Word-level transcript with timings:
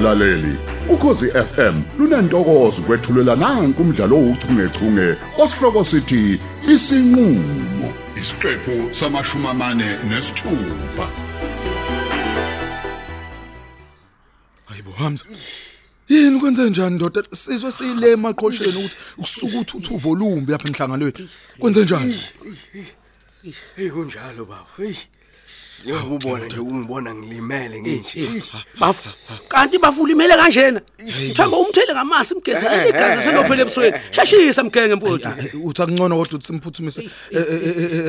mlaleli 0.00 0.58
ukhosi 0.88 1.26
FM 1.26 1.82
lunantokozo 1.98 2.82
kwethulela 2.82 3.36
nanku 3.36 3.82
umdlalo 3.82 4.16
ouchungechunge 4.16 5.16
osihloko 5.42 5.84
sithi 5.84 6.40
isinqulo 6.74 7.88
isiqephu 8.20 8.94
samashumi 8.94 9.46
amane 9.48 9.88
nesithupha 10.08 11.06
Hayibo 14.64 14.90
Hamza. 14.90 15.24
Yini 16.08 16.40
kwenze 16.40 16.70
njani 16.70 16.96
ndoda? 16.96 17.22
Sizwe 17.32 17.72
siyile 17.72 18.12
emaqhosheni 18.12 18.76
ukuthi 18.76 18.96
usuku 19.18 19.58
uthuthu 19.58 19.96
volume 19.96 20.46
lapha 20.48 20.68
emhlanganweni. 20.68 21.28
Kwenze 21.58 21.82
njani? 21.82 22.20
Hey 23.76 23.90
kunjalo 23.90 24.44
baba. 24.44 24.66
Hey. 24.76 24.94
Njengoba 25.84 26.14
ubona 26.14 26.46
nje 26.46 26.58
ungibona 26.60 27.14
ngilimele 27.14 27.80
nginje. 27.80 28.42
bafu 28.80 29.08
kanti 29.48 29.78
bafulimele 29.78 30.34
kanjena? 30.36 30.80
Uthamba 31.30 31.56
umthele 31.56 31.92
ngamasi 31.92 32.34
mgezele 32.34 32.88
igazi 32.88 33.22
selophele 33.22 33.62
ebusweni. 33.62 33.96
shashisa 34.10 34.64
mgenge 34.64 34.94
mfowethu 34.94 35.28
Uthi 35.64 35.82
akungcono 35.82 36.16
kodwa 36.16 36.34
uthi 36.38 36.46
simphuthumise 36.46 37.10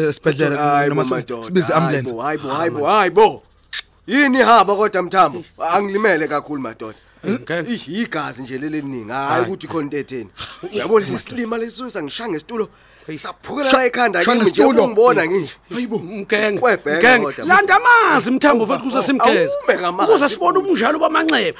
esibhedlela 0.10 0.88
noma 0.88 1.04
sibize 1.42 1.74
ambulance. 1.74 2.16
Hayibo 2.18 2.50
hayibo 2.50 2.86
hayibo. 2.86 3.44
Yini 4.08 4.40
ihaba 4.40 4.76
kodwa 4.76 5.02
mthambo? 5.02 5.44
Angilimele 5.74 6.28
kakhulu 6.28 6.62
madoda. 6.62 6.98
Ih 7.24 7.90
igazi 7.90 8.42
nje 8.44 8.58
leli 8.58 8.82
liningi. 8.82 9.12
Hayi 9.12 9.44
ukuthi 9.46 9.68
khona 9.68 9.84
into 9.84 9.98
etheni. 9.98 10.30
Uyabona 10.74 11.06
sisilima 11.06 11.58
lesisusa 11.58 12.04
ngishange 12.04 12.38
isitulo. 12.38 12.70
Saphukela 13.18 13.72
la 13.72 13.86
ekhanda 13.86 14.24
Shanga 14.24 14.40
kimi 14.46 14.52
nje 14.52 14.62
isitulo. 14.62 14.84
ungibona 14.84 15.26
nginje. 15.28 15.54
Hayibo. 15.74 15.98
mgenge 16.00 16.60
Kwebheka 16.60 16.98
mgenge 17.18 17.26
kodwa. 17.26 17.46
landa 17.46 17.76
amanzi 17.76 18.32
mthambo 18.32 18.64
mfowethu 18.66 18.84
kuze 18.86 19.02
simgeze 19.02 19.54
Awume 19.58 19.80
ngamanzi. 19.82 20.12
ukuze 20.12 20.30
sibone 20.30 20.58
ubunjalo 20.60 21.00
bamanxeba 21.00 21.60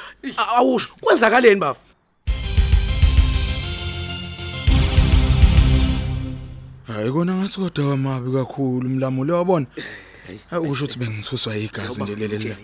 awusho 0.56 0.88
kwenzakaleni 1.00 1.60
bafu 1.60 1.80
Hayi 6.86 7.10
kona 7.12 7.34
ngathi 7.34 7.60
kodwa 7.60 7.94
amabi 7.94 8.32
kakhulu 8.32 8.86
umlamulo 8.86 9.34
wabona. 9.34 9.66
Hayi 10.50 10.62
usho 10.62 10.84
ukuthi 10.84 10.98
bengithuswa 10.98 11.56
igazi 11.56 12.02
nje 12.02 12.14
leli. 12.14 12.56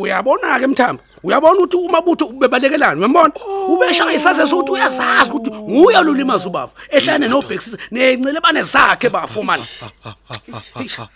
uyabona 0.00 0.58
ke 0.58 0.66
mthambo 0.66 1.02
uyabona 1.22 1.60
ukuthi 1.60 1.76
umabutho 1.76 2.26
ubebalekelana 2.26 2.98
uyambona? 2.98 3.32
Ubeshaya 3.68 4.12
isaze 4.12 4.46
sokuthi 4.46 4.72
uyazazi 4.72 5.30
ukuthi 5.30 5.50
nguye 5.50 5.98
olulimaza 5.98 6.48
ubafu 6.48 6.74
ehlane 6.90 7.28
nobhekisisa 7.28 7.78
nencele 7.90 8.40
bane 8.40 8.62
zakhe 8.62 9.08
bafu 9.08 9.42
man 9.42 9.60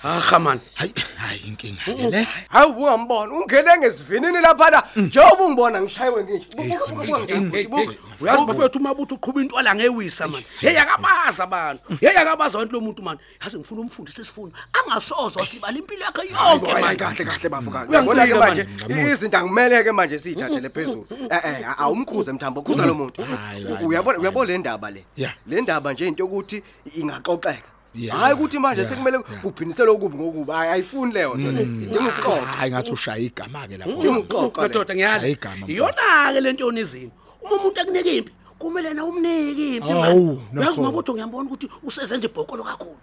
aha 0.03 0.39
man 0.39 0.61
Hayi 0.75 0.93
hayi 1.17 1.41
inkinga 1.49 2.11
le. 2.11 2.27
Hayi 2.49 2.71
ungambona 2.71 3.35
ungene 3.35 3.79
ngesivinini 3.79 4.41
lapha 4.41 4.83
njengoba 4.97 5.45
ungibona 5.45 5.83
ngishayiwe 5.83 6.25
nginje. 6.25 7.99
Uyazi 8.21 8.45
bafethu 8.45 8.79
umabutho 8.79 9.15
uqhuba 9.15 9.41
intwala 9.41 9.75
ngewisa 9.75 10.29
man 10.29 10.43
hey 10.61 10.79
akabaza 10.81 11.45
abantu 11.45 11.83
hey 12.01 12.19
akabaza 12.19 12.59
abantu 12.59 12.73
lo 12.75 12.81
muntu 12.81 13.03
man 13.03 13.19
yazi 13.43 13.59
ngifuna 13.59 13.81
umfundisi 13.81 14.21
isifundo 14.21 14.57
angasozo 14.73 15.45
silibala 15.45 15.79
impilo 15.79 16.05
yakhe 16.05 16.23
yonke 16.33 16.71
Hayi 16.71 16.85
man 16.85 16.97
kahle 16.97 17.25
kahle 17.25 17.49
bafu 17.49 17.71
kahle. 17.71 17.89
Uyangicika 17.89 18.25
Uyabona 18.25 18.27
ke 18.27 18.35
manje. 18.35 18.67
manje 18.95 19.13
izinto 19.13 19.39
angimeleke 19.39 19.93
manje 19.93 20.19
siyithathele 20.19 20.69
phezulu. 20.71 21.07
Eh 21.31 21.41
eh 21.45 21.81
awumkhuze 21.81 22.33
mthambo 22.33 22.63
khuza 22.63 22.87
lo 22.87 22.95
muntu. 22.95 23.23
Hayi, 23.23 23.65
hayi, 23.65 23.85
Uyabona 23.87 24.19
uyabona 24.19 24.47
le 24.53 24.59
ndaba 24.59 24.91
le. 24.91 25.05
Yeah. 25.17 25.35
Le 25.47 25.61
ndaba 25.61 25.93
nje 25.93 26.09
into 26.09 26.23
yokuthi 26.25 26.63
ingaxoxeka. 26.97 27.69
Yeah, 27.95 28.17
Hayi 28.19 28.35
ukuthi 28.35 28.59
manje 28.59 28.81
yeah, 28.81 28.93
sekumele 28.93 29.17
yeah. 29.31 29.43
kuphindisele 29.43 29.91
okubi 29.91 30.17
ngokubi. 30.19 30.53
Hayi 30.53 30.71
ayifuni 30.71 31.13
leyo 31.13 31.35
nto 31.35 31.53
le. 31.53 31.63
Idinga 31.63 32.09
ukuxoxa. 32.09 32.47
Hayi 32.47 32.71
ngathi 32.73 32.93
ushaya 32.93 33.19
igama 33.19 33.69
ke 33.69 33.77
lapho. 33.77 33.91
Udinga 33.99 34.19
ukuxoxa. 34.19 34.63
le. 34.63 34.69
madoda 34.69 34.95
ngiyala 34.95 35.21
Hayi 35.21 35.33
igama, 35.33 35.57
mfowethu. 35.57 35.73
iyona 35.73 36.33
ke 36.33 36.41
lento 36.41 36.65
yonizini 36.65 37.11
uma 37.43 37.57
umuntu 37.57 37.81
akunika 37.81 38.11
impi 38.11 38.33
kumele 38.59 38.95
na 38.95 39.05
umnike 39.05 39.77
impi 39.77 39.89
man. 39.89 40.05
Awu, 40.05 40.31
uyazi 40.31 40.53
nakho. 40.53 40.81
umabutho 40.81 41.13
ngiyambona 41.13 41.47
ukuthi 41.49 41.69
usezenze 41.83 42.27
ibhokolo 42.27 42.65
kakhulu 42.65 42.97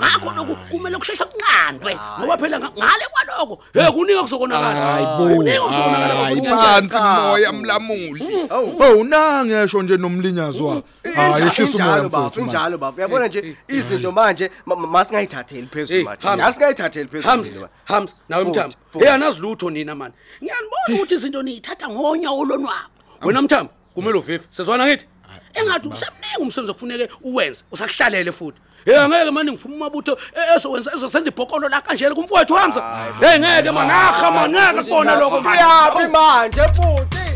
ngakho 0.00 0.30
lokhu 0.36 0.56
kumele 0.70 0.96
kusheshe 0.98 1.24
kunqandwe 1.24 1.98
ngoba 2.18 2.38
phela 2.38 2.58
nga- 2.58 2.72
ngale 2.78 3.04
kwaloko 3.12 3.62
hey 3.74 3.90
kunika 3.90 4.20
kuzokonakala 4.22 4.74
Hayibo. 4.74 5.36
kunika 5.36 5.60
kuzokonakala 5.60 6.14
Hayi 6.14 6.40
bafu. 6.40 6.56
phansi 6.56 6.98
moya 6.98 7.52
mlamuli. 7.52 8.24
Oh 8.50 9.04
nangesho 9.04 9.82
nje 9.82 9.96
nomlinyazi 9.96 10.62
wa. 10.62 10.82
Hayi 11.14 11.42
ehlisa 11.42 11.84
umoya 11.84 11.98
Injalo 11.98 12.08
bafu, 12.08 12.18
mfowethu. 12.18 12.40
man. 12.40 12.46
injalo 12.48 12.78
bafu. 12.78 12.96
Uyabona 12.98 13.28
nje 13.28 13.56
izinto 13.68 14.12
manje 14.12 14.50
ma- 14.66 14.76
ma- 14.76 14.86
masingayithatheli 14.86 15.60
Hey, 15.60 15.68
phezulu 15.68 16.04
manje. 16.04 16.22
Hamza. 16.26 16.46
Asingayithatheli 16.46 17.08
Hams 17.22 17.46
phezulu. 17.48 17.68
Hams 17.84 18.14
nawe 18.28 18.44
Bhuti, 18.44 18.58
mthambo 18.58 18.76
bhuti. 18.92 19.04
hey 19.04 19.14
anazi 19.14 19.40
lutho 19.40 19.70
nina 19.70 19.94
man 19.94 20.12
ngiyanibona 20.42 20.82
ukuthi 20.94 21.14
izinto 21.14 21.42
niyithatha 21.42 21.88
ngonyawo 21.88 22.44
lonwabo 22.44 22.88
wena 23.22 23.42
mthambo 23.42 23.72
kumele 24.00 24.18
uvive. 24.18 24.44
Sezwana 24.50 24.86
ngithi 24.86 25.06
engathi 25.54 25.88
usemningi 25.88 26.40
umsebenzi 26.40 26.70
okufuneke 26.70 27.08
uwenze 27.22 27.64
usakuhlalele 27.72 28.32
futhi. 28.32 28.58
Hey 28.84 28.96
ngeke 29.08 29.30
manje 29.30 29.52
ngifuna 29.52 29.74
umabutho 29.74 30.18
e- 30.36 30.54
ezowenza 30.56 30.90
ezosenza 30.94 31.28
ibhokolo 31.30 31.68
la 31.68 31.80
kanjela 31.80 32.14
kumfowethu 32.14 32.54
Hamza. 32.54 32.80
Hey 33.20 33.38
ngeke 33.38 33.70
man 33.70 33.90
aha 33.90 34.30
man 34.30 34.50
ngeke 34.50 34.78
kufona 34.82 35.14
lokho 35.20 35.40
man 35.40 35.58
Yapi 35.58 36.06
manje 36.12 36.62
futhi? 36.76 37.30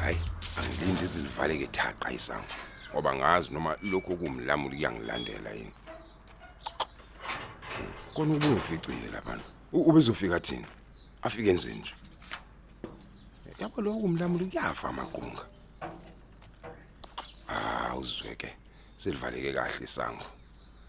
hayi 0.00 0.18
angilindi 0.58 1.04
izilivaleke 1.08 1.66
thaqa 1.76 2.08
isango 2.18 2.54
ngoba 2.92 3.10
ngazi 3.18 3.48
noma 3.54 3.70
lokho 3.90 4.12
kumlamuli 4.20 4.76
kuyangilandela 4.76 5.50
yini. 5.58 5.72
Kona 8.16 8.34
ubuficile 8.34 9.10
lapha 9.12 9.38
ubezofika 9.72 10.40
thina? 10.40 10.68
Afike 11.22 11.50
enze 11.50 11.74
nje. 11.74 11.94
Yabo 13.58 13.82
lokho 13.82 14.00
kumlamuli 14.00 14.46
kuyafa 14.46 14.88
amaqunga. 14.88 15.44
Ah 17.48 17.96
uzweke 17.96 18.56
selivaleke 18.96 19.52
kahle 19.52 19.84
isango. 19.84 20.24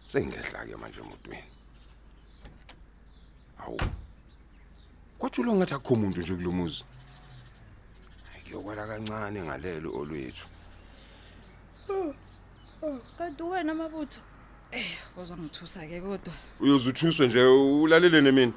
Sengingehla 0.08 0.66
ke 0.66 0.76
manje 0.76 1.00
emotweni. 1.00 1.44
Awu. 3.60 3.80
Kwathi 5.20 5.44
lo 5.44 5.56
ngathi 5.56 5.74
akho 5.74 5.94
umuntu 5.94 6.22
nje 6.22 6.36
kulomuzi 6.36 6.84
ngiyokwala 8.42 8.88
kancane 8.88 9.44
ngalelo 9.44 9.90
olwethu. 10.00 10.48
Kanti 13.18 13.44
wena 13.44 13.74
mabutho? 13.74 14.22
Eh 14.72 14.86
uzongithusa-ke 15.22 16.02
kodwa 16.02 16.34
uyozuthuswe 16.60 17.28
nje 17.28 17.44
ulalele 17.46 18.22
nemini 18.22 18.54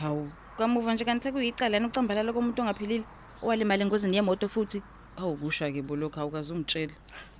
hawu 0.00 0.28
kamuva 0.58 0.94
nje 0.94 1.04
kanti 1.04 1.24
sekuyicalani 1.24 1.86
ucambalala 1.86 2.32
komuntu 2.32 2.62
ongaphilile 2.62 3.04
owalimala 3.42 3.82
engozini 3.84 4.16
yemoto 4.16 4.48
futhi 4.48 4.82
hawu 5.16 5.36
kusha-ke 5.36 5.82
bolokhu 5.82 6.20
awukaze 6.20 6.52
ungitshele 6.52 6.94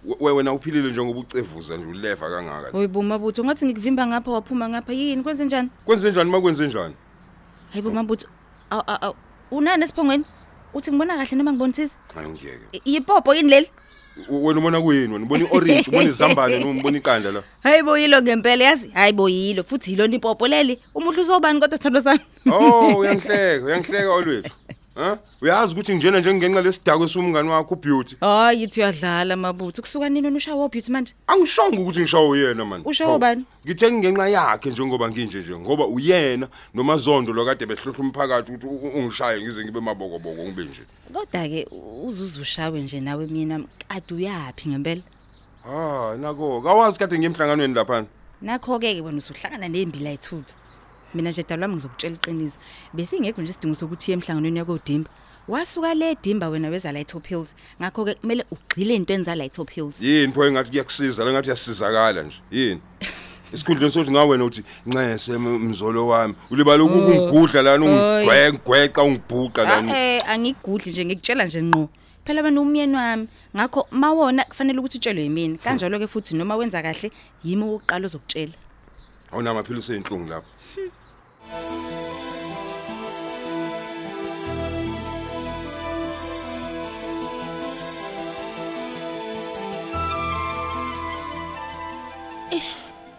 We- 0.04 0.16
we- 0.20 0.32
wena 0.32 0.52
uphilile 0.52 0.90
njengoba 0.90 1.20
ucevuza 1.20 1.76
nje 1.76 1.86
ulefa 1.86 2.30
kangaka 2.30 2.70
hoyi 2.70 2.88
bo 2.88 3.02
mabutho 3.02 3.42
ungathi 3.42 3.64
ngikuvimba 3.66 4.06
ngapha 4.06 4.30
waphuma 4.30 4.68
ngapha 4.68 4.92
yini 4.92 5.22
kwenze 5.22 5.44
njani 5.44 5.68
kwenze 5.84 6.10
njani 6.10 6.30
makwenze 6.30 6.66
njani 6.66 6.94
hayi 7.72 7.82
bo 7.82 7.90
mabutho 7.90 8.28
awu, 8.70 8.82
awu, 8.86 8.98
awu. 9.00 9.14
unani 9.50 9.84
esiphongweni 9.84 10.24
uthi 10.74 10.90
ngibona 10.90 11.16
kahle 11.16 11.36
noma 11.36 11.52
ngibonisisa 11.52 11.96
hayi 12.14 12.28
ngiyeke 12.28 12.66
I- 12.72 12.82
yipopo 12.84 13.34
yini 13.34 13.50
leli 13.50 13.66
W- 13.66 13.81
wena 14.28 14.60
ubona 14.60 14.80
kuyini? 14.80 15.12
Wena 15.12 15.24
ubona 15.24 15.44
i-orange 15.44 15.84
ubona 15.88 16.08
izambane 16.08 16.58
noma 16.58 16.80
ubona 16.80 16.98
iqanda 16.98 17.32
la? 17.32 17.42
Hayi 17.62 17.82
bo 17.82 17.98
yilo 17.98 18.22
ngempela 18.22 18.64
yazi? 18.64 18.90
Hayi 18.94 19.12
bo 19.12 19.28
yilo 19.28 19.64
futhi 19.64 19.90
yilona 19.90 20.14
ipopo 20.14 20.48
leli. 20.48 20.78
Umuhle 20.94 21.20
uzobani 21.20 21.60
kodwa 21.60 21.78
sithando 21.78 22.00
sami. 22.00 22.20
Oh 22.50 22.98
uyangihleka 22.98 23.66
uyangihleka 23.66 24.10
olwethu 24.12 24.50
ha 24.94 25.18
uyazi 25.40 25.72
ukuthi 25.72 25.94
njena 25.94 26.20
nje 26.20 26.34
ngenxa 26.34 26.62
lesidako 26.62 27.04
esumngani 27.04 27.48
wakho 27.48 27.74
ubeauty. 27.74 28.16
Hayi 28.20 28.60
yithi 28.60 28.80
uyadlala 28.80 29.36
mabutho. 29.36 29.82
Kusuka 29.82 30.08
nini 30.08 30.26
wena 30.26 30.36
ushawo 30.36 30.68
beauty 30.68 30.90
manje? 30.92 31.12
Angishongo 31.26 31.82
ukuthi 31.82 32.00
ngishawo 32.00 32.36
yena 32.36 32.64
man 32.64 32.82
Ushawo 32.84 33.18
bani? 33.18 33.44
ngithe 33.66 33.92
ngenxa 33.92 34.28
yakhe 34.28 34.70
njengoba 34.70 35.10
nginje 35.10 35.38
nje 35.40 35.56
ngoba 35.58 35.86
uyena 35.86 36.48
noma 36.74 36.96
zondo 36.96 37.32
lokade 37.32 37.66
behlohla 37.66 37.98
umphakathi 37.98 38.52
ukuthi 38.52 38.66
u- 38.66 38.92
ungishaye 38.98 39.42
ngize 39.42 39.64
ngibe 39.64 39.80
mabokoboko 39.80 40.42
ngibe 40.42 40.64
nje. 40.64 40.82
Kodwa-ke 41.12 41.66
uzuze 42.06 42.40
ushawe 42.40 42.80
nje 42.80 43.00
nawe 43.00 43.26
mina 43.26 43.60
kade 43.88 44.14
uyaphi 44.14 44.68
ngempela? 44.68 45.02
Ha 45.64 46.16
nako 46.20 46.60
kawazi 46.60 46.98
kade 46.98 47.18
ngiyemhlanganweni 47.18 47.74
laphana? 47.74 48.06
Nakho-ke 48.42 48.94
ke 48.94 49.00
wena 49.00 49.18
usuhlangana 49.18 49.68
nembila 49.68 50.10
ayithutha 50.10 50.54
mina 51.14 51.30
nje 51.30 51.42
dala 51.42 51.62
wami 51.66 51.74
ngizokutshela 51.74 52.14
iqiniso. 52.14 52.58
Besingekho 52.94 53.42
nje 53.42 53.50
isidingo 53.50 53.74
sokuthi 53.74 54.10
uye 54.10 54.14
emhlanganweni 54.14 54.58
yakodimba. 54.58 55.10
Wasuka 55.48 55.94
le 55.94 56.14
dimba 56.22 56.48
wena 56.48 56.68
weza 56.68 56.92
light 56.92 57.14
pills 57.22 57.54
ngakho-ke 57.80 58.14
kumele 58.14 58.44
ugqile 58.50 58.94
ey'ntweni 58.94 59.24
za-light 59.24 59.58
pills 59.66 60.00
yini 60.00 60.32
pho 60.32 60.44
engathi 60.44 60.70
kuyakusiza? 60.70 61.24
Lengathi 61.24 61.48
uyasizakala 61.48 62.22
nje. 62.22 62.36
Yini? 62.50 62.80
Isikhundleni 63.52 63.92
sokuthi 63.92 64.10
ngawena 64.10 64.44
uthi 64.44 64.64
ncese 64.86 65.32
m- 65.34 65.58
mzolo 65.68 66.06
wami. 66.06 66.34
Ulibala 66.50 66.84
ukungigudla 66.84 67.62
lana 67.62 67.84
ungigweqa 67.84 69.02
ungibhuqa 69.02 69.62
lana. 69.64 69.98
Eh 69.98 70.22
angigudli 70.30 70.92
nje 70.92 71.04
ngikutshela 71.04 71.44
nje 71.44 71.62
ngqo. 71.62 71.88
Phela 72.24 72.42
wena 72.42 72.60
umyeni 72.60 72.96
wami. 72.96 73.28
Ngakho 73.56 73.86
mawona 73.90 74.44
kufanele 74.44 74.78
ukuthi 74.78 74.98
utshelwe 74.98 75.22
yimina 75.22 75.58
kanjalo 75.58 75.98
ke 75.98 76.06
futhi 76.06 76.36
noma 76.36 76.56
wenza 76.56 76.82
kahle 76.82 77.10
yimi 77.44 77.64
oqala 77.64 78.06
uzokutshela 78.06 78.52
awunamaphilisi 79.32 79.92
einhlungu 79.92 80.30
lapho. 80.30 80.48
Eish, 81.52 81.60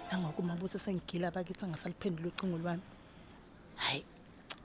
nangokumabuso 0.09 0.79
sengigila 0.81 1.27
abakithi 1.29 1.61
angasaliphendula 1.65 2.27
ucingo 2.33 2.57
lwami. 2.57 2.81
Hayi, 3.75 4.01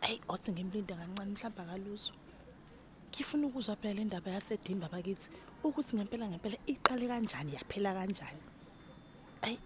ayi 0.00 0.16
othi 0.32 0.52
ngimlinde 0.52 0.94
kancane 0.96 1.30
mhlawumbe 1.32 1.60
akaluzo. 1.62 2.12
Ngifuna 3.12 3.46
ukuzwa 3.48 3.76
phela 3.76 3.94
le 3.94 4.04
ndaba 4.04 4.30
yasedimba 4.30 4.86
abakithi 4.88 5.28
ukuthi 5.62 5.92
ngempela 5.96 6.24
ngempela 6.28 6.56
iqale 6.72 7.06
kanjani 7.08 7.52
yaphela 7.52 7.92
kanjani. 7.92 8.42
Ayi. 9.44 9.58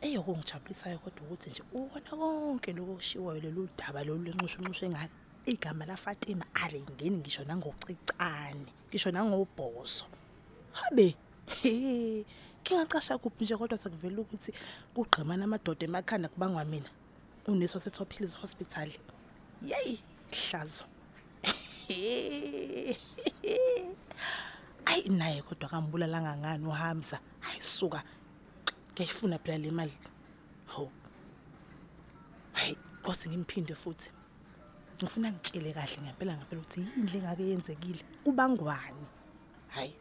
Eyokungijabulisayo 0.00 0.98
kodwa 0.98 1.22
ukuthi 1.26 1.50
nje 1.50 1.62
ubona 1.72 2.10
konke 2.10 2.72
lokho 2.72 2.94
kushiwoyo 2.94 3.40
lolu 3.40 3.68
daba 3.78 4.04
lolu 4.04 4.24
lenxushunxushe 4.24 4.86
engaka 4.86 5.12
igama 5.46 5.84
la 5.86 5.96
Fatima 5.96 6.44
alingeni 6.54 7.18
ngisho 7.18 7.44
nangocicane 7.44 8.72
ngisho 8.88 9.10
nangobhozo. 9.12 10.04
Habe 10.72 11.16
he 11.62 12.24
ngingacasha 12.62 13.18
kuphi 13.18 13.44
nje 13.44 13.56
kodwa 13.56 13.78
sekuvela 13.78 14.20
ukuthi 14.20 14.52
kugqimana 14.94 15.44
amadoda 15.44 15.84
emakhanda 15.84 16.28
kubangwa 16.28 16.64
mina? 16.64 16.90
Uneso 17.46 17.80
setop 17.80 18.12
hills 18.12 18.36
hospital 18.36 18.88
yey 19.62 19.98
hlazo. 20.32 20.84
Ayi 24.86 25.08
naye 25.08 25.42
kodwa 25.42 25.68
kambulalanga 25.68 26.36
ngani 26.36 26.66
uhamza? 26.66 27.20
Ayisuka 27.42 28.02
ngiyayifuna 29.00 29.38
phela 29.38 29.58
le 29.58 29.70
mali? 29.70 29.92
Ho 30.66 30.90
hayi 32.52 32.76
kose 33.02 33.28
ngimphinde 33.28 33.74
futhi. 33.74 34.10
Ngifuna 34.96 35.32
ngitshele 35.32 35.72
kahle 35.72 35.98
ngempela 36.02 36.36
ngempela 36.36 36.60
ukuthi 36.60 36.80
yini 36.80 37.10
lengake 37.12 37.42
yenzekile. 37.42 38.04
Kubangwani 38.24 39.06
hayi 39.68 39.94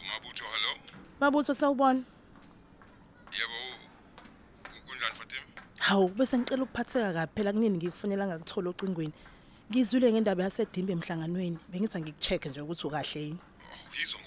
umabutho 0.00 0.44
hello? 0.44 0.78
Mabutho 1.20 1.54
sawubona. 1.54 2.02
Yebo 3.32 3.58
kunjani 4.86 5.14
Fatima 5.14 5.42
hawu 5.78 6.08
bese 6.08 6.38
ngicela 6.38 6.62
ukuphatheka 6.62 7.12
kabi 7.12 7.32
phela. 7.34 7.52
Kunini 7.52 7.78
ngikufunela 7.78 8.26
ngakuthola 8.26 8.70
ocingweni? 8.70 9.12
Ngizwile 9.70 10.12
ngendaba 10.12 10.44
yasedimbe 10.44 10.92
emhlanganweni. 10.92 11.58
Bengithi 11.68 11.98
ngikucheck 11.98 12.46
nje 12.46 12.60
ukuthi 12.60 12.86
ukahle 12.86 13.20
yini. 13.20 13.38
Uyizwa 13.92 14.23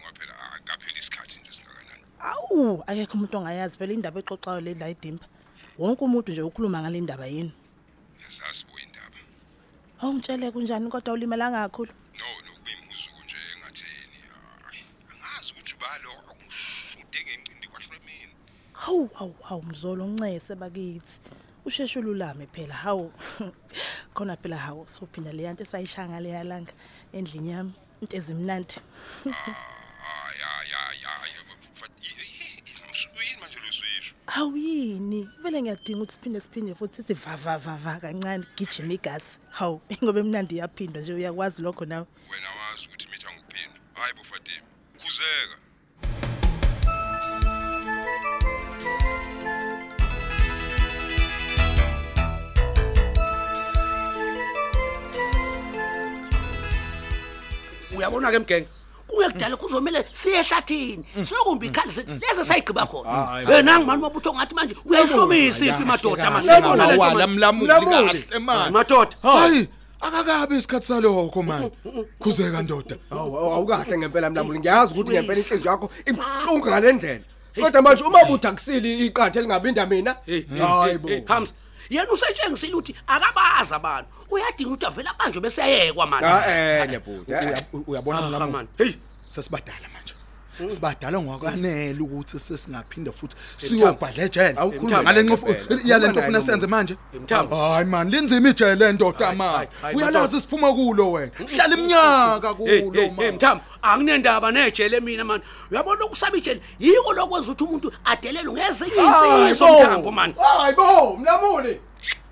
kwaphela 0.02 0.34
akaphela 0.56 0.98
isikhathi 0.98 1.40
nje 1.40 1.52
singakanani 1.52 2.04
awu 2.30 2.84
akekho 2.86 3.14
umuntu 3.16 3.36
ongayazi 3.38 3.78
phela 3.78 3.92
indaba 3.92 4.20
exoxayo 4.20 4.60
le 4.60 4.74
la 4.74 4.88
edimba. 4.88 5.26
Wonke 5.78 6.04
umuntu 6.04 6.32
nje 6.32 6.42
ukhuluma 6.42 6.82
ngale 6.82 7.00
ndaba 7.00 7.26
yini 7.26 7.52
yazazi 8.22 8.64
bo 8.64 8.78
indaba. 8.78 9.18
Awungitshele 10.00 10.50
kunjani? 10.52 10.90
Kodwa 10.90 11.14
ulimalanga 11.14 11.68
kakhulu. 11.68 11.92
No 12.18 12.26
nokubimhuzuko 12.44 13.20
nje 13.24 13.36
engatheni. 13.54 14.18
Angazi 15.10 15.52
ukuthi 15.52 15.74
ubalo 15.74 16.10
akungishude 16.30 17.18
ngenqindi 17.24 17.66
kwahlwe 17.68 17.98
mina 18.06 18.34
hawu 18.72 19.10
hawu 19.14 19.34
hawu 19.42 19.62
mzolo 19.62 20.04
uncese 20.04 20.54
bakithi. 20.54 21.14
Usheshe 21.64 21.98
ululame 21.98 22.46
phela 22.46 22.74
hawu. 22.74 23.12
Khona 24.14 24.36
phela 24.36 24.56
hawu 24.56 24.88
sophinda 24.88 25.32
le 25.32 25.42
yanto 25.42 25.62
esayishanga 25.62 26.20
le 26.20 26.28
yalanga 26.28 26.72
endlini 27.12 27.50
yami 27.50 27.72
into 28.00 28.16
ezimnandi. 28.16 28.76
Losisho 34.32 34.40
hawu 34.40 34.56
yini 34.56 35.28
vele 35.42 35.62
ngiyadinga 35.62 36.02
ukuthi 36.02 36.12
siphinde 36.12 36.40
siphinde 36.40 36.74
futhi 36.74 37.02
sithi 37.02 37.14
va 37.14 37.36
va 37.36 37.58
va 37.58 37.76
va 37.76 38.00
kancane 38.00 38.44
gijima 38.56 38.92
igazi. 38.92 39.38
Hawu 39.50 39.80
ngoba 40.02 40.20
emnandi 40.20 40.54
iyaphindwa 40.54 41.02
nje 41.02 41.12
uyakwazi 41.14 41.62
lokho 41.62 41.84
nawe. 41.84 42.06
Wena 42.30 42.48
wazi 42.48 42.86
ukuthi 42.86 43.08
mitha 43.10 43.28
nguphinda 43.32 43.80
hayi 43.94 44.14
bo 44.14 44.24
Fatima 44.24 44.66
khuzeka. 44.98 45.56
Uyabona 57.96 58.30
ke 58.32 58.38
mgenge? 58.38 58.81
Kungekudala 59.12 59.56
kuzomela 59.56 60.04
siye 60.10 60.38
ehlathini. 60.38 61.04
Siyokumba 61.22 61.66
ikhali 61.66 61.92
sethu 61.92 62.12
lezi 62.12 62.44
sayigqiba 62.44 62.86
khona. 62.86 63.44
Wena 63.48 63.78
ngimani 63.78 64.02
mabutho 64.02 64.34
ngathi 64.34 64.54
manje 64.54 64.76
uyayihlomisa 64.84 65.64
iphi 65.64 65.84
madoda 65.84 66.24
awala 66.24 67.26
mlamuli. 67.26 67.68
kahle 67.68 68.38
manje 68.38 68.70
madoda. 68.70 69.16
hayi. 69.22 69.68
akakabi 70.00 70.56
isikhathi 70.56 70.86
salokho 70.86 71.42
manje. 71.42 71.70
Khuzeka 72.18 72.62
ndoda. 72.62 72.96
Awu 73.10 73.36
awukahle 73.36 73.98
ngempela 73.98 74.30
mlamuli. 74.30 74.58
Ngiyazi 74.58 74.94
ukuthi 74.94 75.12
ngempela 75.12 75.38
inhliziyo 75.38 75.70
yakho 75.70 75.90
ibuhlungu 76.06 76.66
ngalendlela. 76.66 77.24
Kodwa 77.60 77.82
manje 77.82 78.04
uma 78.04 78.24
buthi 78.24 78.46
akusili 78.46 79.06
iqathe 79.06 79.40
lingabinda 79.40 79.86
mina. 79.86 80.16
Hayi 80.58 80.98
bo. 80.98 81.08
Hams 81.26 81.54
yena 81.94 82.10
usetshengisile 82.14 82.74
ukuthi 82.74 82.92
akabazi 83.14 83.74
abantu 83.74 84.08
uyadinga 84.32 84.70
ukuthi 84.70 84.86
avele 84.86 85.08
abanjwe 85.14 85.40
bese 85.44 85.60
ayekwa 85.62 86.06
manje 86.06 86.26
Ah 86.26 86.42
eh 86.50 86.88
nebhuti. 86.90 87.30
Uya- 87.32 87.64
uyabona 87.90 88.18
Ah, 88.18 88.22
mlamuli 88.28 88.52
man. 88.52 88.66
hey 88.78 88.92
sesibadala 89.28 89.86
manje 89.91 89.91
sibadala 90.68 91.20
ngokwanele 91.20 92.00
ukuthi 92.00 92.38
sesingaphinda 92.38 93.12
futhi 93.12 93.36
siyobhadla 93.56 94.24
ejele 94.24 94.54
Awukhuluma 94.58 95.02
ngale 95.02 95.22
nqofu 95.22 95.46
ngempela. 95.46 95.80
yalento 95.84 96.20
Ukhuluma 96.20 96.20
ufuna 96.20 96.38
naye 96.38 96.42
senze 96.46 96.66
manje? 96.66 96.96
Mthambo. 97.22 97.56
hayi 97.56 97.84
man 97.84 98.10
linzima 98.10 98.48
ijele 98.48 98.88
endoda 98.88 99.26
Hayi, 99.26 99.38
man. 99.38 99.54
hayi, 99.56 99.68
hayi, 99.82 99.96
uyalazi 99.96 100.18
madoda. 100.18 100.40
siphuma 100.40 100.72
kulo 100.72 101.12
wena? 101.12 101.30
Sihlala 101.46 101.74
iminyaka 101.76 102.48
hey 102.48 102.82
kulo 102.82 102.92
hey, 103.00 103.08
hey 103.08 103.16
man 103.16 103.34
mthambo 103.34 103.64
anginendaba 103.82 104.50
nejele 104.52 105.00
mina 105.00 105.24
manje 105.24 105.44
uyabona 105.70 106.04
ukusaba 106.04 106.36
ijele? 106.36 106.60
Yiko 106.78 107.12
lokwenza 107.12 107.52
ukuthi 107.52 107.64
umuntu 107.64 107.92
adelelwe 108.04 108.52
ngezinye 108.54 108.92
insizwa 108.96 109.72
mthambo 109.72 110.10
manje 110.12 110.38
Hayi 110.40 110.74
bo 110.74 111.16
mlamuli. 111.16 111.80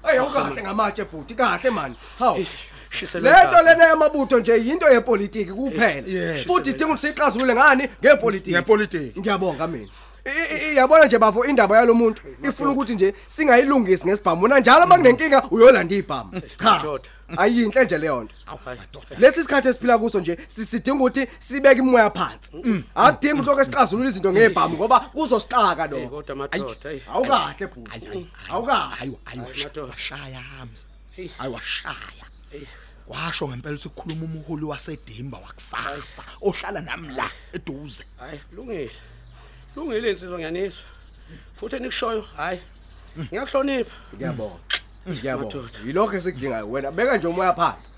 Hey 0.02 0.18
awukahle 0.18 0.62
ngamatshe 0.62 1.04
bhuti 1.04 1.34
kahle 1.34 1.70
man. 1.70 1.94
Hawu. 2.18 2.46
Lento 3.14 3.62
lena 3.64 3.84
yamabutho 3.84 4.38
nje 4.38 4.52
yinto 4.52 4.90
yepolitiki 4.90 5.52
kuphela. 5.52 6.02
Futhi 6.46 6.70
idinga 6.70 6.84
ukuthi 6.84 7.06
sixazulule 7.06 7.54
ngani 7.54 7.88
ngepolitiki. 8.02 8.50
Ngepolitiki. 8.50 9.20
Ngiyabonga 9.20 9.66
mina. 9.66 9.88
Yabona 10.74 11.04
nje 11.04 11.18
bafo 11.18 11.44
indaba 11.44 11.76
yalomuntu 11.76 12.22
ifuna 12.44 12.70
ukuthi 12.70 12.94
nje 12.94 13.14
singayilungisi 13.28 14.06
ngesibhamu 14.06 14.48
na 14.48 14.58
njalo 14.58 14.86
makunenkinga 14.86 15.42
uyolanda 15.50 15.94
ibhamu. 15.94 16.42
Cha. 16.62 17.00
Ayinhle 17.36 17.84
nje 17.84 17.98
leyo 17.98 18.22
nto. 18.22 18.34
Lesi 19.18 19.42
sikhathi 19.42 19.68
esiphila 19.68 19.98
kuso 19.98 20.20
nje 20.20 20.38
sisidinga 20.48 21.04
ukuthi 21.04 21.26
sibeke 21.38 21.78
imoya 21.78 22.10
phansi. 22.10 22.50
Akudingi 22.94 23.34
ukuthi 23.34 23.50
lokho 23.50 23.64
sixazulule 23.64 24.08
izinto 24.08 24.32
ngebhamu 24.32 24.76
ngoba 24.76 25.00
kuzosixaka 25.00 25.86
lokho. 25.86 26.24
Awukahle 27.12 27.66
bhuti. 27.66 28.26
Awukahle. 28.50 28.96
hayi 28.96 29.16
hayi 29.24 29.40
madoda. 29.40 29.90
washaya 30.00 30.40
hamza 30.40 30.86
hayi 31.38 31.52
washaya 31.52 32.24
washo 33.08 33.48
ngempela 33.48 33.74
ukuthi 33.74 33.88
kukhuluma 33.88 34.24
umuholi 34.24 34.64
wasedimba 34.64 35.38
wakusasa 35.38 36.22
ohlala 36.42 36.80
nami 36.80 37.08
la 37.14 37.30
eduze 37.52 38.04
hayi 38.18 38.40
lungile 38.52 38.90
lungile 39.76 40.10
insizwa 40.10 40.38
ngiyaniswa. 40.38 40.84
Futhi 41.54 41.76
enikushoyo 41.76 42.22
hayi 42.22 42.60
ngiyakuhlonipha. 43.18 43.96
Ngiyabonga. 44.14 44.60
Ngiyabonga. 45.08 45.56
Madoda. 45.56 45.78
Yilokho 45.86 46.16
esikudingayo. 46.16 46.70
Wena 46.70 46.90
beka 46.90 47.16
nje 47.16 47.26
umoya 47.26 47.54
phansi. 47.54 47.90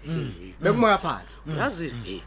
Beka 0.61 0.73
umoya 0.73 0.99
phansi. 0.99 1.37
uyazi 1.47 1.95
eh 2.07 2.23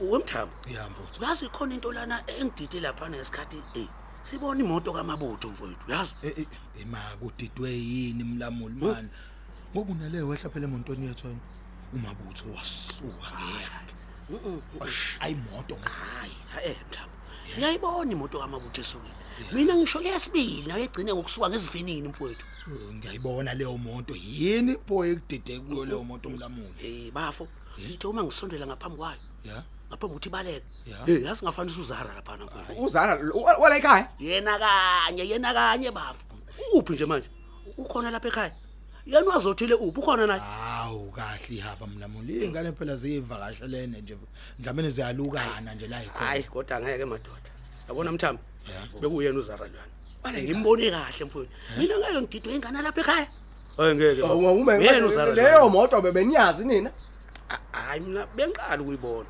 wemthambo 0.00 0.54
ya 0.74 0.90
mfowethu. 0.90 1.20
Uyazi 1.20 1.48
khona 1.48 1.74
into 1.74 1.92
lana 1.92 2.22
engidide 2.26 2.80
lapha 2.80 3.08
nesikhathi 3.08 3.62
eh 3.74 3.88
sibona 4.22 4.60
imoto 4.60 4.92
kamabutho 4.92 5.48
mfowethu 5.48 5.84
uyazi? 5.88 6.14
Ema 6.82 6.98
kudidwe 7.20 7.70
yini 7.70 8.24
mlamuli 8.24 8.74
man 8.74 9.08
ngoba 9.74 9.92
unale 9.92 10.22
wehla 10.22 10.50
phela 10.50 10.66
emontweni 10.66 11.06
yethu 11.06 11.26
wena. 11.26 11.40
Umabutho 11.92 12.44
wasuka 12.56 13.28
ngeyakhe 13.34 13.94
washaya 14.80 15.28
imoto 15.28 15.76
ngesayi 15.78 16.36
hayi 16.54 16.76
mthambo. 16.88 17.09
Ngiyayibona 17.56 18.12
imoto 18.12 18.38
kamabutho 18.38 18.80
esukile 18.80 19.14
mina 19.52 19.74
ngisho 19.74 20.00
lesibili 20.00 20.64
nawe 20.66 20.82
egcine 20.82 21.14
ngokusuka 21.14 21.48
ngezivinini 21.48 22.08
mfowethu? 22.08 22.46
Ngiyayibona 22.94 23.54
leyo 23.54 23.78
moto. 23.78 24.14
Yini 24.14 24.76
boy 24.88 25.10
ekudide 25.10 25.58
kuyo 25.60 25.84
leyo 25.84 26.04
moto 26.04 26.30
mlamuli? 26.30 26.74
Eh 26.84 27.12
bafo. 27.12 27.48
Ngithe 27.80 28.06
uma 28.06 28.22
ngisondela 28.24 28.66
ngaphambi 28.66 28.96
kwayo 28.98 29.20
ya? 29.44 29.62
ngaphambi 29.88 30.14
ukuthi 30.14 30.28
ibaleke. 30.28 30.66
Ya. 30.86 31.14
eh 31.14 31.22
yazi 31.24 31.44
ngafanisa 31.44 31.80
uzara 31.80 32.14
lapha 32.14 32.36
mfowethu. 32.36 32.82
Uzana 32.84 33.12
wala 33.58 33.76
ekhaya? 33.76 34.08
yena 34.18 34.58
kanye 34.58 35.28
yena 35.28 35.54
kanye 35.54 35.90
bafo. 35.90 36.20
Uphi 36.74 36.92
nje 36.92 37.06
manje? 37.06 37.28
Ukhona 37.76 38.10
lapha 38.10 38.28
ekhaya? 38.28 38.52
Yena 39.06 39.30
wazothile 39.30 39.74
uphi? 39.74 40.00
Ukhona 40.00 40.26
naye? 40.26 40.42
Hawu 40.90 41.10
kahle 41.10 41.54
ihaba 41.56 41.86
mlamuli 41.86 42.44
ingane 42.44 42.72
phela 42.72 42.96
ziyivakashelene 42.96 44.00
nje 44.00 44.16
mhlawumbe 44.58 44.90
ziyalukana 44.90 45.74
nje 45.74 45.86
la 45.88 46.02
ikhona 46.02 46.26
hayi 46.26 46.42
kodwa 46.42 46.76
angeke 46.76 47.04
madoda. 47.04 47.50
Yabona 47.88 48.12
mthambo 48.12 48.42
bekuyena 49.00 49.38
uzaralwana 49.38 49.86
bale 50.22 50.42
ngimbone 50.42 50.90
kahle 50.90 51.24
mfowethu. 51.24 51.52
Mina 51.78 51.94
ngeke 51.98 52.20
ngididwe 52.20 52.54
ingane 52.54 52.82
lapha 52.82 53.00
ekhaya. 53.00 53.26
Hayi 53.76 53.94
ngeke. 53.94 54.22
Baba. 54.22 54.34
Ungawume 54.34 54.74
Uyena 54.74 55.06
uzaralwana 55.06 55.42
leyo 55.42 55.68
moto 55.68 56.00
bebeniyazi 56.00 56.64
nina. 56.64 56.90
Ah, 57.50 57.58
hayi 57.86 58.00
mina 58.00 58.26
bengiqala 58.36 58.82
ukuyibona. 58.82 59.28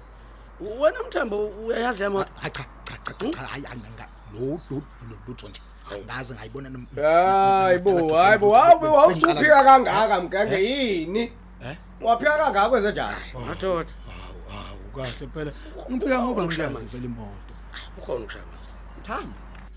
Wena 0.80 0.98
mthambo 1.08 1.46
uyayazi 1.46 2.02
le 2.02 2.08
moto? 2.08 2.30
Hayi 2.40 2.52
cha 2.52 2.64
cha 2.84 2.96
cha 3.04 3.12
cha, 3.12 3.30
cha 3.30 3.40
hayi 3.52 3.64
anga 3.66 4.06
lo 4.32 4.40
lo 4.70 4.76
lo- 5.10 5.18
lutho 5.28 5.48
nje. 5.48 5.60
Angazi 5.92 6.34
ngayibona 6.34 6.68
nom- 6.70 6.86
Hayibo, 6.96 8.14
hayibo, 8.16 8.56
awube 8.56 8.86
wawusuphika 8.88 9.64
kangaka 9.64 10.20
mgenge 10.20 10.58
yini? 10.64 11.32
Eh? 11.64 11.76
Waphika 12.00 12.36
kangaka 12.38 12.68
kwenze 12.68 12.92
njani? 12.92 13.16
madoda 13.46 13.92
Hawu 14.06 14.40
hawu 14.48 14.90
kahle 14.96 15.26
phela. 15.34 15.52
Ngiphika 15.90 16.22
ngoba 16.22 16.44
ngiyazisela 16.44 17.04
imoto. 17.04 17.54
Ukhona 17.98 18.24
ukushamaza 18.24 18.70
Mthambo. 19.00 19.34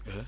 Eh? 0.08 0.24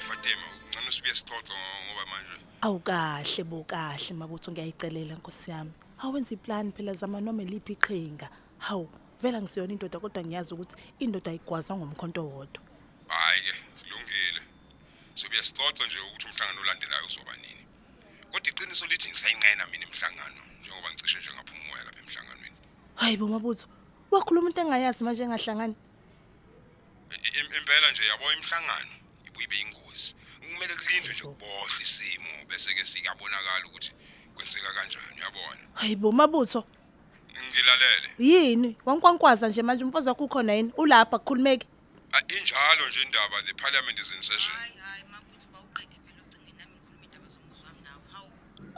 Fatima 0.00 0.46
uncane 0.66 0.88
usibuye 0.88 1.14
sixoxe 1.14 1.52
ngoba 1.86 2.04
manje. 2.10 2.36
Awukahle 2.60 3.44
bokahle 3.44 4.14
mabutho 4.14 4.52
ngiyayicelela 4.52 5.14
nkosi 5.14 5.50
yami. 5.50 5.72
Awenza 6.02 6.30
iplan 6.34 6.72
phela 6.72 6.92
zama 6.94 7.20
noma 7.20 7.42
liphi 7.42 7.72
iqhinga. 7.72 8.28
Hawu. 8.58 8.88
Vela 9.22 9.42
ngisiyona 9.42 9.72
indoda 9.72 9.98
kodwa 10.00 10.22
ngiyazi 10.24 10.54
ukuthi 10.54 10.74
indoda 10.98 11.30
ayigwazwa 11.30 11.76
ngomkhonto 11.76 12.22
wodwa. 12.24 12.62
Hayi 13.08 13.40
ke 13.42 13.52
kulungile. 13.82 14.42
Sobuye 15.14 15.42
sixoxe 15.42 15.86
nje 15.86 15.98
ukuthi 16.00 16.26
umhlangano 16.26 16.60
olandelayo 16.60 17.06
uzoba 17.06 17.36
nini. 17.36 17.64
Kodwa 18.32 18.48
iqiniso 18.50 18.86
lithi 18.86 19.08
ngisayinqena 19.08 19.66
mina 19.66 19.84
imhlangano 19.86 20.40
njengoba 20.60 20.88
ngicishe 20.92 21.18
nje 21.18 21.30
ngaphuma 21.34 21.60
umoya 21.64 21.84
lapha 21.84 22.00
emhlanganweni. 22.00 22.56
Hayi 23.00 23.16
bo 23.16 23.26
mabutho 23.28 23.66
wakhuluma 24.10 24.48
into 24.50 24.60
engayazi 24.60 25.04
manje 25.04 25.22
engahlangani? 25.24 25.74
I- 27.10 27.38
im- 27.40 27.52
impela 27.58 27.90
nje 27.90 28.06
yabo 28.06 28.32
imhlangano 28.32 28.92
ibuye 29.26 29.44
ibe 29.46 29.56
ingozi. 29.60 30.14
Kumele 30.40 30.74
kulindwe 30.76 31.12
nje 31.12 31.22
kuboshwe 31.22 31.82
isimo 31.82 32.30
bese 32.48 32.74
ke 32.74 32.84
sikabonakala 32.86 33.66
ukuthi 33.66 33.92
kwenzeka 34.34 34.72
kanjani 34.72 35.06
uyabona? 35.16 35.60
Hayi 35.74 35.96
bo 35.96 36.12
mabutho 36.12 36.64
ngilalele. 37.58 38.08
Yini? 38.18 38.76
Wankwankwaza 38.84 39.48
nje 39.48 39.62
manje 39.62 39.84
umfazi 39.84 40.08
wakho 40.08 40.24
ukhona 40.24 40.52
yini? 40.54 40.72
Ulapha 40.76 41.18
kukhulumeki 41.18 41.66
Ah, 42.12 42.20
injalo 42.20 42.88
nje 42.88 43.02
indaba 43.02 43.42
the 43.44 43.54
parliament 43.54 43.98
is 44.00 44.12
in 44.12 44.22
session. 44.22 44.54
Hayi 44.56 45.04
mabutho 45.12 45.46
bawuqede 45.52 45.96
phela 46.06 46.22
ucingeni 46.24 46.58
nami 46.58 46.72
ngikhuluma 46.72 47.04
indaba 47.04 47.28
zomuzwami 47.28 47.80
nawo 47.84 48.00
hawu. 48.12 48.30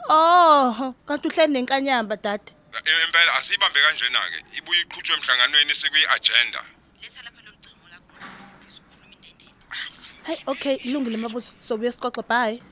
Oh 0.09 0.95
kanti 1.05 1.27
uhleli 1.27 1.53
nenkanyamba 1.53 2.15
dade. 2.17 2.51
Ah, 2.73 3.05
impela 3.07 3.33
asiyibambe 3.37 3.79
kanjena 3.79 4.19
ke 4.19 4.57
ibuye 4.57 4.81
iqhutshwe 4.81 5.15
emhlanganweni 5.15 5.75
sekuyi 5.75 6.05
agenda. 6.15 6.61
Letha 7.01 7.21
lapha 7.23 7.41
lolu 7.45 7.57
cingo 7.63 7.87
lakho 7.91 8.11
ngizokuphiza 8.19 8.79
ukukhuluma 8.81 9.15
indendeni. 9.15 9.53
Hayi 10.23 10.39
okay 10.45 10.75
ilungile 10.75 11.17
mabutho 11.17 11.51
sobuye 11.61 11.91
siqoqe 11.91 12.23
bye. 12.27 12.63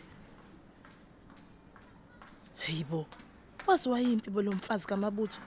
Hayibo 2.65 3.07
wazi 3.67 3.89
wayimpi 3.89 4.29
lo 4.31 4.51
mfazi 4.51 4.87
kamabutho 4.87 5.39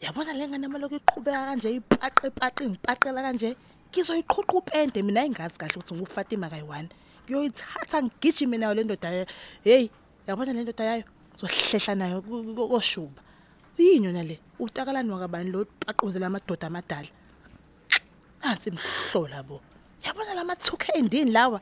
yabona 0.00 0.32
le 0.32 0.48
ngane 0.48 0.66
maloko 0.68 0.96
iqhubeka 0.96 1.44
kanje 1.48 1.68
ipaqe 1.78 2.26
ipaqe 2.28 2.62
ngipaqela 2.68 3.20
kanje? 3.22 3.56
Ngizoyiqhuqa 3.90 4.54
upende 4.56 5.02
mina 5.02 5.20
ayingazi 5.20 5.58
kahle 5.58 5.76
ukuthi 5.76 5.94
ngufatima 5.94 6.48
kayi-one. 6.48 6.88
Ngiyoyithatha 7.24 8.02
ngigijime 8.02 8.56
nayo 8.58 8.74
le 8.74 8.84
ndoda 8.84 9.08
yayo. 9.10 9.26
Heyi 9.64 9.90
yabona 10.26 10.52
le 10.52 10.62
ndoda 10.62 10.84
yayo? 10.84 11.04
Zohlehla 11.38 11.94
nayo 11.94 12.22
koshuba. 12.22 13.20
Yini 13.78 14.06
yona 14.06 14.22
le? 14.22 14.40
Utakalani 14.58 15.10
wakabani 15.10 15.50
lo 15.50 15.64
paquzela 15.64 16.26
amadoda 16.26 16.66
amadala? 16.66 17.08
Nasi 18.42 18.70
mhlola 18.70 19.42
bo. 19.42 19.60
Yabona 20.04 20.34
la 20.34 20.44
mathuka 20.44 20.92
endini 20.94 21.30
lawa? 21.30 21.60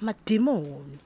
Amadimoni. 0.00 0.98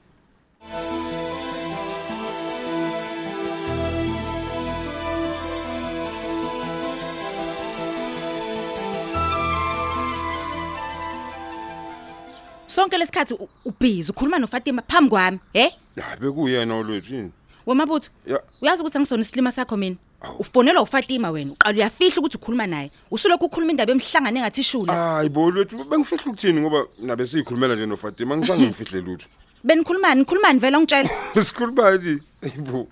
Sonke 12.75 12.97
lesikhathi 12.97 13.33
u- 13.33 13.49
ubhizi 13.65 14.11
ukhuluma 14.11 14.39
nofatima 14.39 14.81
phambi 14.87 15.09
kwami 15.09 15.39
he? 15.53 15.71
Hayi 16.01 16.19
bekuyena 16.21 16.75
olwethu 16.75 17.15
yini? 17.15 17.31
Wemabutho 17.65 18.09
Ya. 18.27 18.39
uyazi 18.61 18.81
ukuthi 18.81 18.97
angisona 18.97 19.21
isilima 19.21 19.51
sakho 19.51 19.77
mina? 19.77 19.95
Ufonelwa 20.39 20.81
ufatima 20.81 21.29
wena 21.31 21.51
uqala 21.51 21.75
uyafihla 21.75 22.17
ukuthi 22.19 22.37
ukhuluma 22.37 22.67
naye. 22.67 22.91
Usulokhu 23.11 23.45
ukhuluma 23.45 23.71
indaba 23.71 23.91
emhlangane 23.91 24.39
engathi 24.39 24.63
shula 24.63 24.93
hayi 24.93 25.29
bo 25.29 25.43
olwethu 25.43 25.83
bengifihla 25.83 26.23
ukuthini 26.25 26.61
ngoba 26.61 26.85
nabe 26.99 27.25
siyikhulumela 27.25 27.75
nje 27.75 27.85
nofatima 27.85 28.37
ngizange 28.37 28.67
ngifihle 28.67 29.01
lutho. 29.01 29.27
Benikhulumani 29.63 30.19
nikhulumani 30.21 30.59
vele 30.59 30.77
ongitshela. 30.77 31.09
Sikhulumani 31.41 32.21
hayibo 32.41 32.87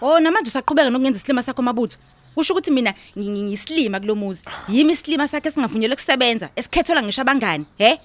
oh 0.00 0.20
namanje 0.20 0.48
usaqhubeka 0.50 0.90
nokungenza 0.90 1.18
isilima 1.18 1.42
sakho 1.42 1.62
mabutho. 1.62 1.98
Kusho 2.34 2.54
ukuthi 2.54 2.70
mina 2.70 2.94
ngi- 3.16 3.28
ngi- 3.30 3.42
ngiyisilima 3.42 4.00
kulo 4.00 4.14
muzi. 4.14 4.42
Yimi 4.68 4.92
isilima 4.92 5.28
sakhe 5.28 5.48
esingavunyelwe 5.48 5.96
kusebenza 5.96 6.50
esikhethelwa 6.56 7.02
ngisho 7.02 7.22
abangani 7.22 7.66
he? 7.78 8.00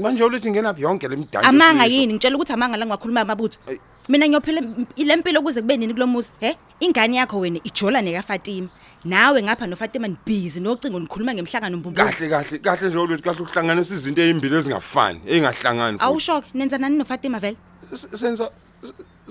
Manje 0.00 0.22
olwethu 0.24 0.50
ngenaphi 0.50 0.82
yonke 0.82 1.08
le 1.08 1.16
midanto 1.16 1.48
amanga 1.48 1.84
esiyisho? 1.84 2.00
yini 2.00 2.12
ngitshela 2.14 2.36
ukuthi 2.36 2.52
amanga 2.52 2.76
la 2.76 2.86
ngiwakhuluma 2.86 3.20
amabutho 3.20 3.58
Ayi. 3.68 3.80
mina 4.08 4.28
ngiyophela 4.28 4.60
im- 4.60 4.86
ile 4.96 5.16
mpilo 5.16 5.42
kuze 5.42 5.60
kube 5.60 5.76
nini 5.76 5.94
kulo 5.94 6.06
muzi 6.06 6.30
he 6.40 6.56
ingane 6.80 7.16
yakho 7.16 7.38
wena 7.40 7.58
ijola 7.64 8.02
nekafatima 8.02 8.68
nawe 9.04 9.42
ngapha 9.42 9.66
nofatima 9.66 10.08
nibhizi 10.08 10.60
nocingo 10.60 11.00
nikhuluma 11.00 11.34
ngemhlangano 11.34 11.76
mbumbulo 11.76 12.04
kahle 12.06 12.28
kahle 12.28 12.58
kahle 12.58 12.88
nje 12.88 12.98
olwethu 12.98 13.22
kahle 13.22 13.40
ukuhlanganisa 13.42 13.94
izinto 13.94 14.22
ezimbili 14.22 14.56
ezingafani 14.56 15.20
engahlangani 15.26 15.98
futhi. 15.98 16.04
awushoke 16.04 16.48
nenza 16.54 16.78
nani 16.78 16.96
nofatima 16.98 17.38
vele 17.40 17.56
S- 17.92 18.08
senza 18.12 18.50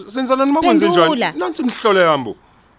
senza 0.08 0.36
nani 0.36 0.52
makwenze 0.52 0.86
Phendula. 0.90 1.30
njani 1.30 1.40
nansi 1.40 1.64
ngihlole 1.64 2.02
yambo 2.02 2.36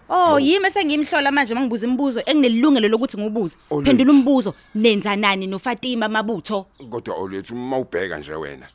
Oh 0.09 0.39
yimi 0.39 0.71
sengimhlola 0.71 1.31
manje 1.31 1.53
mangibuza 1.53 1.87
imibuzo 1.87 2.21
enginelungelo 2.25 2.87
lokuthi. 2.87 3.17
Olwethu. 3.17 3.57
Phendula 3.85 4.11
umbuzo 4.11 4.53
nenza 4.75 5.15
nani 5.15 5.47
noFatima 5.47 6.07
Mabutho? 6.07 6.65
kodwa 6.89 7.15
olwethu 7.15 7.55
mawubheka 7.55 8.17
nje 8.19 8.33
wena 8.33 8.67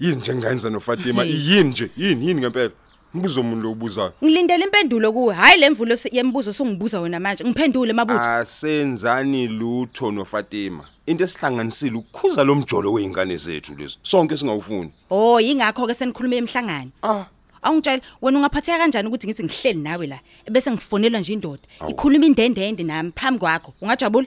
yini 0.00 0.16
nje 0.16 0.32
engayenza 0.32 0.70
nofatima 0.70 1.24
yini 1.24 1.70
nje 1.70 1.90
yini 1.96 2.26
yini 2.26 2.40
ngempela 2.40 2.70
mbuzo 3.14 3.40
umuntu 3.40 3.62
lo 3.62 3.70
ubuzayo 3.72 4.12
Ngilindele 4.24 4.64
impendulo 4.64 5.12
kuwe. 5.12 5.34
Hayi 5.34 5.60
lemvulo 5.60 5.96
yemibuzo 6.12 6.52
songibuza 6.52 7.00
wena 7.00 7.20
manje. 7.20 7.44
Ngiphendule 7.44 7.92
Mabutho. 7.92 8.20
asenzani 8.20 9.48
lutho 9.48 10.10
nofatima 10.12 10.84
into 11.06 11.24
esihlanganisile 11.24 11.96
ukukhuza 11.96 12.44
lo 12.44 12.54
mjolo 12.54 12.92
weingane 12.92 13.36
zethu 13.36 13.74
lezo 13.78 13.98
sonke 14.02 14.36
singawufuni 14.36 14.90
Oh 15.10 15.40
yingakho 15.40 15.86
ke 15.86 15.94
senikhuluma 15.94 16.36
emhlangano. 16.36 16.90
ah 17.02 17.24
Awungitshela 17.64 18.02
wena 18.22 18.38
ungaphatheka 18.38 18.78
kanjani 18.78 19.08
ukuthi 19.08 19.26
ngithi 19.26 19.44
ngihleli 19.44 19.80
nawe 19.80 20.06
la 20.06 20.18
ebese 20.46 20.70
ngifonelwa 20.70 21.20
nje 21.20 21.32
indoda. 21.32 21.62
Ikhuluma 21.88 22.26
indendende 22.26 22.82
nami 22.84 23.12
phambi 23.16 23.38
kwakho. 23.40 23.72
Ungajabula? 23.80 24.26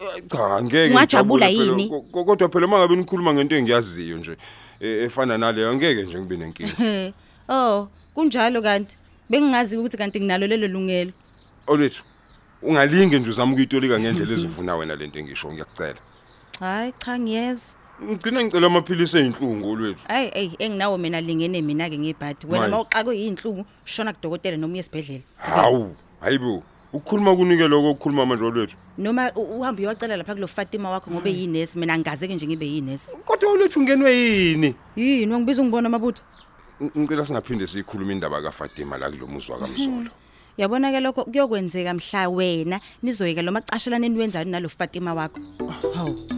Eh, 0.00 0.22
cha 0.30 0.62
ngeke 0.62 0.90
Ungajabula 0.94 1.46
ngijabule 1.46 1.46
phela. 1.46 1.64
yini? 1.82 1.88
Ko- 1.88 2.00
ko- 2.12 2.24
kodwa 2.24 2.48
phela 2.48 2.66
mangabe 2.66 2.96
nikhuluma 2.96 3.34
ngento 3.34 3.56
engiyaziyo 3.56 4.18
nje 4.18 4.36
eh, 4.80 5.02
efana 5.04 5.38
naleyo 5.38 5.74
ngeke 5.74 6.02
nje 6.02 6.18
ngibe 6.20 6.36
nenkinga 6.36 7.12
Oh, 7.48 7.88
kunjalo 8.14 8.62
kanti. 8.62 8.96
Bengingazi 9.30 9.76
ukuthi 9.76 9.96
kanti 9.96 10.20
nginalo 10.20 10.46
lelo 10.46 10.68
lungelo. 10.68 11.12
olwethu 11.66 12.02
ungalinge 12.62 13.18
nje 13.18 13.30
uzama 13.30 13.52
ukuyitolika 13.52 14.00
ngendlela 14.00 14.32
ezifuna 14.32 14.76
wena 14.76 14.94
lento 14.96 15.18
engisho 15.18 15.52
ngiyakucela 15.52 15.98
Hayi 16.60 16.92
cha 17.04 17.18
ngiyezwa. 17.18 17.74
Ngigcina 18.02 18.44
ngicela 18.44 18.66
amaphilisi 18.66 19.18
eyinhlungu 19.18 19.70
olwethu 19.70 20.02
Ay 20.08 20.30
ay 20.34 20.50
enginawo 20.58 20.98
mina 20.98 21.20
lingene 21.20 21.62
mina 21.62 21.90
ke 21.90 21.98
ngebhadi. 21.98 22.46
Wena 22.46 22.58
Mayi. 22.60 22.70
mawuxakwe 22.70 23.12
yinhlungu 23.18 23.64
shona 23.84 24.12
kudokotela 24.12 24.56
noma 24.56 24.72
uye 24.72 24.80
esibhedlela. 24.80 25.22
hawu 25.36 25.96
hayibo 26.20 26.62
ukukhuluma 26.92 27.36
kunike 27.36 27.68
lokho 27.68 27.90
ukukhuluma 27.90 28.26
manje 28.26 28.44
olwethu 28.44 28.76
Noma 28.98 29.30
u- 29.36 29.58
uhambe 29.60 29.82
uyocela 29.82 30.16
lapha 30.16 30.34
kulo 30.34 30.46
Fatima 30.48 30.90
wakho 30.90 31.10
ngobe 31.10 31.30
yinesi 31.30 31.78
mina 31.78 31.98
ngingazeke 31.98 32.34
nje 32.34 32.46
ngibe 32.46 32.66
yinesi. 32.66 33.10
kodwa 33.24 33.50
olwethu 33.52 33.80
ungenwe 33.80 34.12
yini 34.12 34.74
Yini 34.96 35.32
wangibiza 35.32 35.62
ungibona 35.62 35.88
mabutho? 35.88 36.22
Ng- 36.80 36.90
ngicela 36.98 37.26
singaphinde 37.26 37.66
siyikhuluma 37.66 38.12
indaba 38.12 38.42
kaFatima 38.42 38.98
la 38.98 39.10
kulomuzwa 39.10 39.58
kamzolo 39.58 40.10
Yabona 40.58 40.90
ke 40.90 41.00
lokho 41.00 41.24
kuyokwenzeka 41.24 41.94
mhla 41.94 42.28
wena 42.28 42.80
nizoyeka 43.02 43.42
lo 43.42 43.52
macashelane 43.52 44.08
niwenzayo 44.08 44.44
nalo 44.44 44.68
Fatima 44.68 45.14
wakho. 45.14 45.38
Hawu. 45.94 46.14
The 46.28 46.37